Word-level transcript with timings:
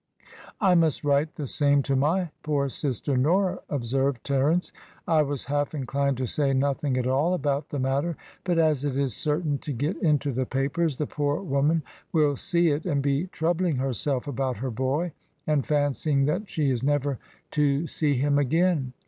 "I 0.59 0.73
must 0.73 1.03
write 1.03 1.35
the 1.35 1.45
same 1.45 1.83
to 1.83 1.95
my 1.95 2.31
poor 2.41 2.69
sister 2.69 3.15
Nora," 3.15 3.59
observed 3.69 4.23
Terence. 4.23 4.71
"I 5.07 5.21
was 5.21 5.45
half 5.45 5.75
inclined 5.75 6.17
to 6.17 6.25
say 6.25 6.53
nothing 6.53 6.97
at 6.97 7.05
all 7.05 7.35
about 7.35 7.69
the 7.69 7.77
matter; 7.77 8.17
but 8.43 8.57
as 8.57 8.83
it 8.83 8.97
is 8.97 9.15
certain 9.15 9.59
to 9.59 9.71
get 9.71 9.95
into 10.01 10.31
the 10.31 10.47
papers, 10.47 10.97
the 10.97 11.05
poor 11.05 11.39
woman 11.43 11.83
will 12.13 12.35
see 12.35 12.69
it 12.69 12.87
and 12.87 13.03
be 13.03 13.27
troubling 13.27 13.75
herself 13.75 14.25
about 14.27 14.57
her 14.57 14.71
boy, 14.71 15.11
and 15.45 15.67
fancying 15.67 16.25
that 16.25 16.49
she 16.49 16.71
is 16.71 16.81
never 16.81 17.19
to 17.51 17.85
see 17.85 18.15
him 18.17 18.39
again. 18.39 18.93